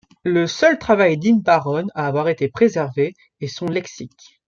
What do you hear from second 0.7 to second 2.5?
travail d'Ibn Parhon à avoir été